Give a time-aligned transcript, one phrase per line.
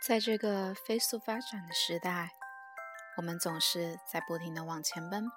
[0.00, 2.30] 在这个飞速发展的时代，
[3.18, 5.30] 我们总是在不停的往前奔。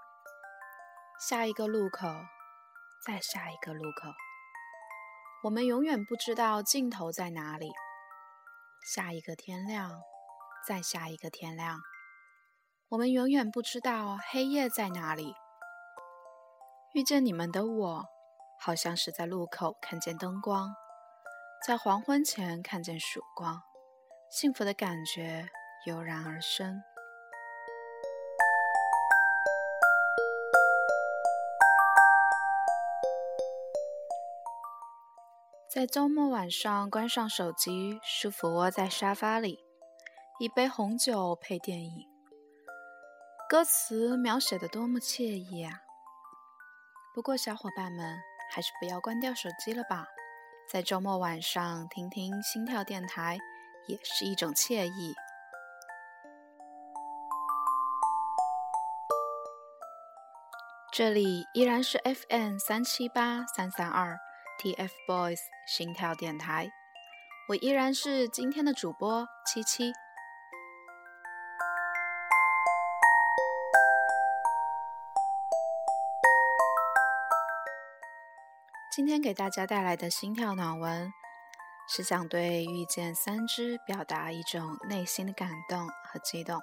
[1.20, 2.08] 下一个路口，
[3.06, 4.08] 再下一个路口，
[5.44, 7.74] 我们永远不知道尽头在哪里。
[8.86, 10.02] 下一个天亮，
[10.66, 11.80] 再下一个天亮，
[12.88, 15.36] 我们永远不知道黑夜在哪里。
[16.94, 18.06] 遇见你们的我，
[18.62, 20.74] 好像是在路口看见灯光。
[21.68, 23.62] 在黄昏前看见曙光，
[24.34, 25.48] 幸福的感觉
[25.86, 26.82] 油然而生。
[35.70, 39.64] 在周末晚上关上手机，舒服窝在沙发里，
[40.40, 42.10] 一杯红酒配电影，
[43.48, 45.84] 歌词描写的多么惬意啊！
[47.14, 48.18] 不过小伙伴们
[48.52, 50.08] 还是不要关掉手机了吧。
[50.68, 53.38] 在周末晚上听听心跳电台，
[53.88, 55.14] 也是一种惬意。
[60.92, 64.20] 这里依然是 FM 三七八三三二
[64.62, 66.70] TFBOYS 心跳电台，
[67.50, 69.92] 我依然是今天的主播七七。
[78.96, 81.12] 今天给大家带来的心跳暖文，
[81.88, 86.62] 是想对遇见三只表达一种内心的感动和激动。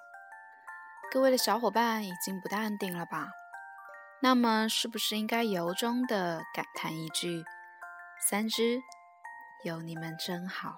[1.12, 3.28] 各位的小伙伴已经不淡定了吧？
[4.22, 7.42] 那么是不是应该由衷的感叹一句
[8.28, 8.80] ：“三只，
[9.64, 10.76] 有你们真好。”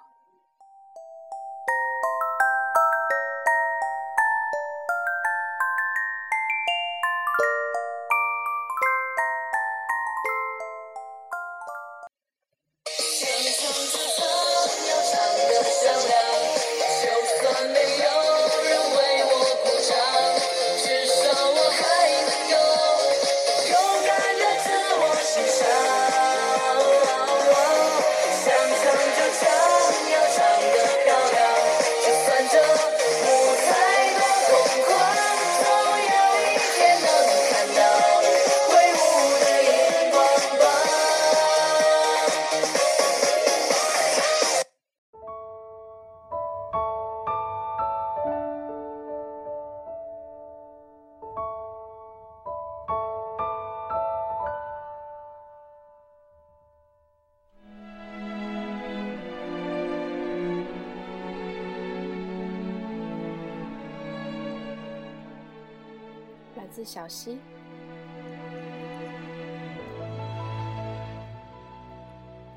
[66.72, 67.38] 自小溪，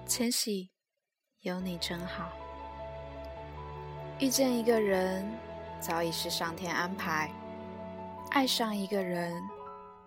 [0.07, 0.69] 千玺，
[1.41, 2.31] 有你真好。
[4.17, 5.29] 遇见一个人，
[5.81, 7.29] 早已是上天安排；
[8.31, 9.33] 爱上一个人，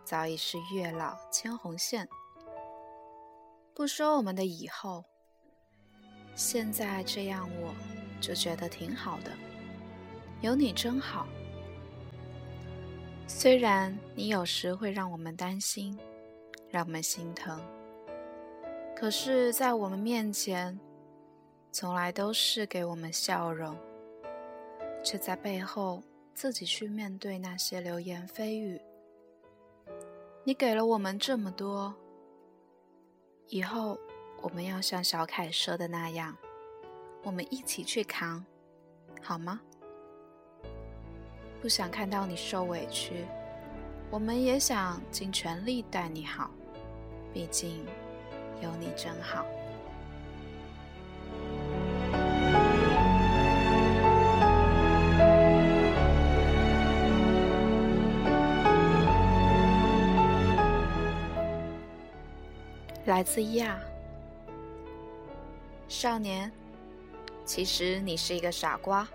[0.05, 2.09] 早已是月老牵红线。
[3.75, 5.05] 不说我们的以后，
[6.35, 7.75] 现在这样我
[8.23, 9.31] 就觉得挺好的。
[10.41, 11.29] 有你真好。
[13.31, 15.97] 虽然你有时会让我们担心，
[16.71, 17.61] 让我们心疼，
[18.97, 20.77] 可是，在我们面前，
[21.71, 23.77] 从来都是给我们笑容，
[25.05, 26.03] 却在背后
[26.35, 28.81] 自己去面对那些流言蜚语。
[30.43, 31.95] 你给了我们这么多，
[33.49, 33.99] 以后
[34.41, 36.35] 我们要像小凯说的那样，
[37.23, 38.43] 我们一起去扛，
[39.23, 39.61] 好吗？
[41.61, 43.27] 不想看到你受委屈，
[44.11, 46.51] 我们也想尽全力待你好，
[47.35, 47.85] 毕竟
[48.63, 49.45] 有你真好。
[63.05, 63.79] 来自亚
[65.89, 66.53] 少年，
[67.45, 69.09] 其实你是一个傻瓜。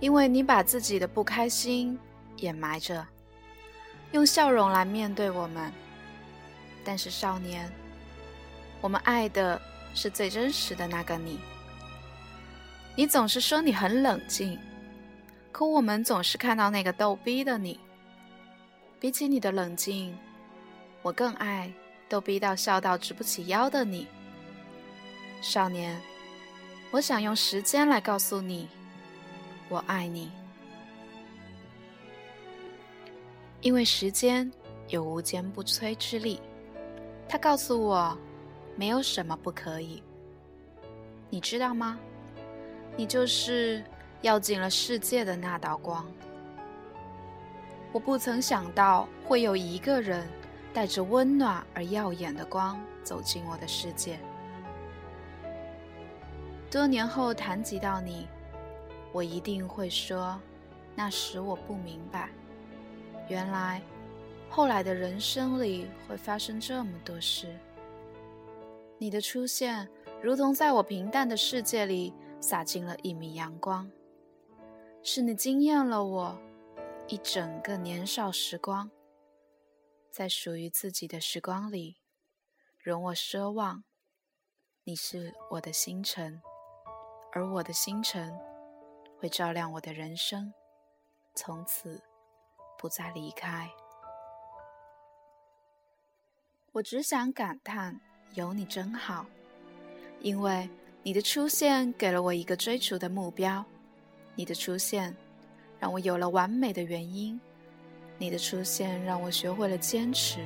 [0.00, 1.98] 因为你把自己的不开心
[2.36, 3.06] 掩埋着，
[4.12, 5.72] 用笑容来面对我们。
[6.84, 7.72] 但是少年，
[8.80, 9.60] 我们爱的
[9.94, 11.38] 是最真实的那个你。
[12.96, 14.58] 你总是说你很冷静，
[15.50, 17.80] 可我们总是看到那个逗逼的你。
[19.00, 20.16] 比起你的冷静，
[21.02, 21.72] 我更爱
[22.08, 24.06] 逗逼到笑到直不起腰的你。
[25.40, 26.00] 少年，
[26.90, 28.68] 我想用时间来告诉你。
[29.68, 30.30] 我爱你，
[33.60, 34.50] 因为时间
[34.88, 36.40] 有无坚不摧之力。
[37.28, 38.16] 他告诉我，
[38.76, 40.02] 没有什么不可以。
[41.30, 41.98] 你知道吗？
[42.96, 43.82] 你就是
[44.22, 46.06] 耀进了世界的那道光。
[47.90, 50.26] 我不曾想到会有一个人
[50.72, 54.18] 带着温暖而耀眼的光走进我的世界。
[56.70, 58.28] 多年后谈及到你，
[59.14, 60.36] 我一定会说，
[60.96, 62.30] 那时我不明白，
[63.28, 63.80] 原来
[64.50, 67.56] 后来的人生里会发生这么多事。
[68.98, 69.88] 你的出现，
[70.20, 73.88] 如同在我平淡的世界里洒进了一米阳光，
[75.00, 76.36] 是你惊艳了我。
[77.06, 78.90] 一整个年少时光，
[80.10, 81.98] 在属于自己的时光里，
[82.78, 83.84] 容我奢望，
[84.82, 86.40] 你是我的星辰，
[87.32, 88.36] 而我的星辰
[89.24, 90.52] 会照亮我的人生，
[91.34, 91.98] 从此
[92.76, 93.70] 不再离开。
[96.72, 97.98] 我只想感叹，
[98.34, 99.24] 有你真好，
[100.20, 100.68] 因为
[101.02, 103.64] 你的出现给了我一个追逐的目标，
[104.34, 105.16] 你的出现。
[105.80, 107.40] 让我有了完美的原因，
[108.18, 110.44] 你的出现让我学会了坚持。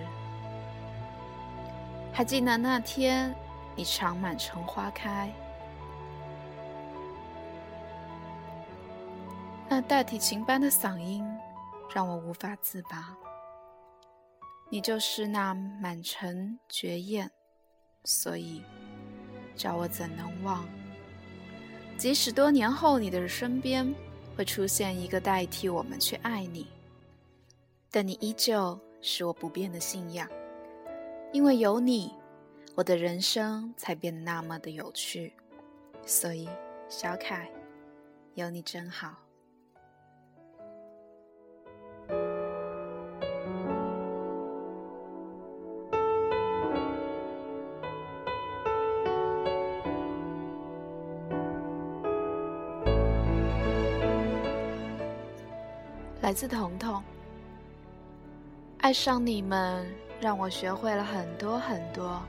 [2.13, 3.35] 还记得那天，
[3.75, 5.33] 你常满城花开，
[9.79, 11.25] 那代替琴般的嗓音
[11.95, 13.17] 让我无法自拔。
[14.69, 17.31] 你就是那满城绝艳，
[18.03, 18.61] 所以
[19.55, 20.67] 叫我怎能忘？
[21.97, 23.95] 即使多年后，你的身边。
[24.37, 26.67] 会出现一个代替我们去爱你，
[27.89, 30.29] 但你依旧是我不变的信仰，
[31.33, 32.13] 因为有你，
[32.75, 35.33] 我的人生才变得那么的有趣。
[36.05, 36.49] 所以，
[36.89, 37.49] 小凯，
[38.35, 39.17] 有你真好。
[56.29, 57.03] 来自彤彤，
[58.81, 59.91] 爱上你们
[60.21, 62.21] 让我学会了很多很多，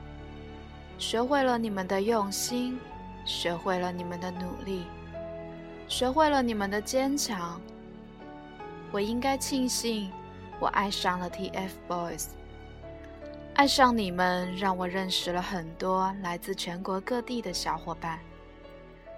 [0.96, 2.80] 学会了你们的用心，
[3.26, 4.84] 学会了你们的努力，
[5.86, 7.60] 学会了你们的坚强。
[8.90, 10.10] 我应该庆幸，
[10.58, 12.28] 我爱上了 TFBOYS，
[13.52, 18.18] 爱上你们让我认识了很多来自全国各地的小伙伴，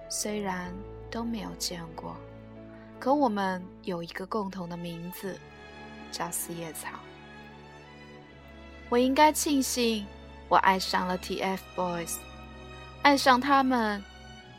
[0.08, 0.74] 虽然
[1.08, 2.16] 都没有见过。
[3.02, 5.36] 可我们有一个共同的名字，
[6.12, 6.90] 叫四叶草。
[8.88, 10.06] 我应该庆幸，
[10.48, 12.18] 我爱上了 TFBOYS，
[13.02, 14.00] 爱上他们，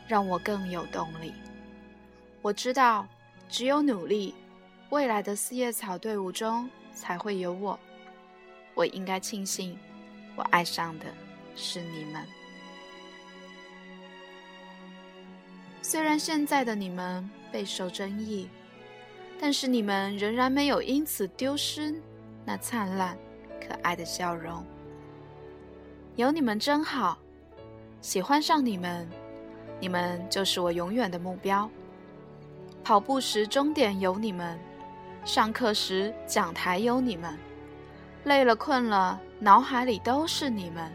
[0.06, 1.32] 让我更有动力。
[2.42, 3.08] 我知道，
[3.48, 4.34] 只有努力，
[4.90, 7.80] 未来的四叶草队伍中才会有我。
[8.74, 9.78] 我应该庆幸，
[10.36, 11.06] 我爱上的
[11.56, 12.22] 是你们。
[15.80, 18.48] 虽然现在的你们备受争议，
[19.40, 21.94] 但是你们仍然没有因此丢失
[22.44, 23.16] 那灿烂
[23.60, 24.66] 可爱的笑容。
[26.16, 27.16] 有你们真好，
[28.00, 29.08] 喜欢上你们，
[29.78, 31.70] 你们就是我永远的目标。
[32.82, 34.58] 跑步时终点有你们，
[35.24, 37.38] 上课时讲台有你们，
[38.24, 40.90] 累了困了脑海里都是你们。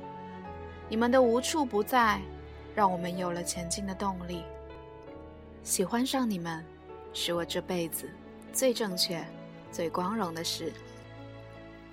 [0.90, 2.20] 你们的无处不在，
[2.76, 4.44] 让我们有了前进的动力。
[5.70, 6.66] 喜欢上你们，
[7.14, 8.10] 是我这辈子
[8.52, 9.24] 最正确、
[9.72, 10.74] 最光荣的事。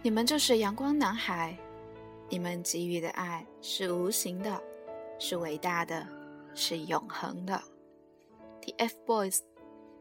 [0.00, 1.54] 你们就是阳光男孩，
[2.30, 4.59] 你们给予的爱是无形的，
[5.18, 6.09] 是伟大的，
[6.54, 7.62] 是永恒的。
[8.62, 9.40] TFBOYS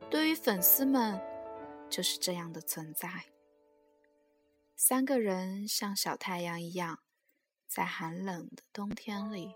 [0.09, 1.19] 对于粉丝们
[1.89, 3.09] 就是这样的存在。
[4.77, 6.99] 三个人像小太阳一样，
[7.67, 9.53] 在寒冷的冬天里，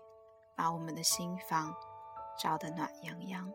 [0.54, 1.74] 把我们的心房
[2.38, 3.50] 照得暖洋洋。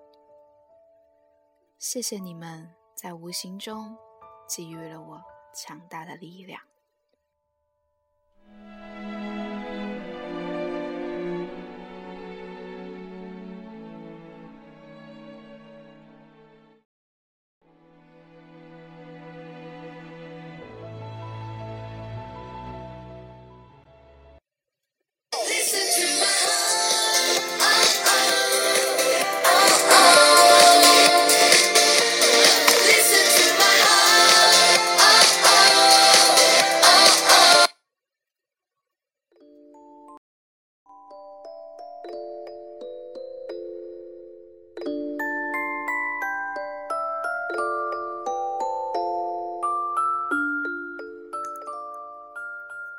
[1.88, 3.96] 谢谢你们在无形中
[4.50, 5.24] 给予了我
[5.54, 6.60] 强大的力量。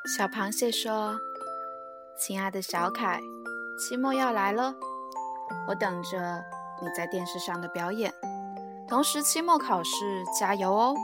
[0.06, 1.18] 小螃蟹说
[2.16, 3.20] ：“亲爱的小凯，
[3.76, 4.72] 期末要来了，
[5.66, 6.44] 我等着
[6.80, 8.14] 你在电视上的表演。
[8.86, 10.94] 同时，期末考试加油哦！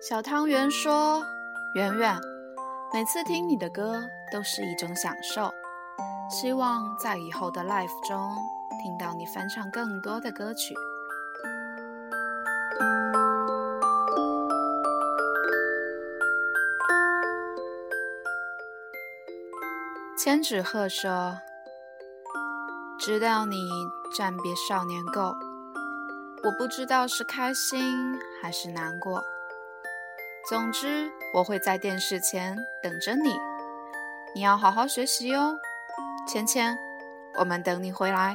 [0.00, 1.22] 小汤圆说
[1.76, 2.18] ：“圆圆，
[2.92, 4.02] 每次听你的歌
[4.32, 5.52] 都是一种享受，
[6.30, 8.32] 希望在以后的 life 中
[8.82, 10.74] 听到你翻唱更多的歌曲。”
[20.16, 21.38] 千纸鹤说
[23.00, 23.68] ：“知道你
[24.16, 25.34] 暂别少年够，
[26.44, 29.24] 我不知道是开心还是难过。
[30.46, 33.34] 总之，我会在电视前等着你。
[34.34, 35.58] 你要好好学习哦，
[36.26, 36.76] 芊芊，
[37.38, 38.34] 我们等你回来。”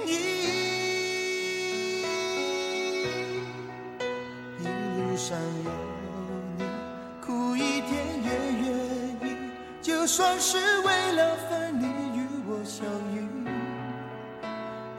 [10.13, 11.85] 算是为了分离
[12.19, 13.25] 与我相遇。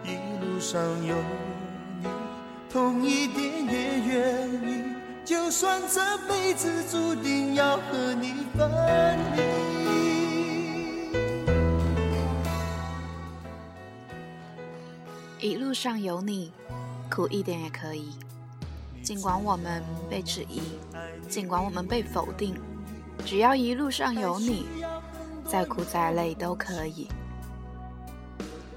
[0.02, 1.14] 一路上有
[2.00, 2.09] 你，
[2.71, 4.85] 痛一点也愿意，
[5.23, 8.71] 就算这辈子注定要和你分
[9.37, 9.42] 离。
[15.47, 16.54] 一路上有你，
[17.11, 18.12] 苦一点也可以。
[19.02, 20.62] 尽管我们被质疑，
[21.28, 22.54] 尽管我们被否定，
[23.26, 24.64] 只要一路上有你，
[25.52, 27.06] 再苦再累都可以。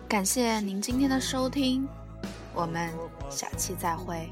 [0.09, 1.87] 感谢您今天的收听，
[2.53, 2.91] 我们
[3.29, 4.29] 下期再会。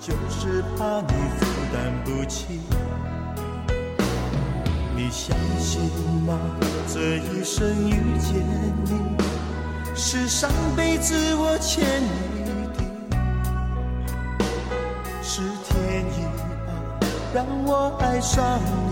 [0.00, 2.58] 就是怕你负担不起，
[4.96, 5.82] 你相信
[6.26, 6.38] 吗？
[6.88, 8.42] 这一生遇见
[8.86, 8.98] 你，
[9.94, 12.50] 是上辈子我欠你的
[15.22, 16.24] 是天意。
[17.34, 18.91] 让我爱上你，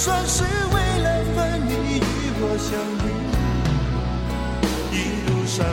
[0.00, 2.00] 算是为了分离与
[2.40, 2.70] 我相
[3.02, 3.06] 遇。
[4.94, 5.66] 一路上，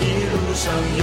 [0.00, 0.99] 一路上有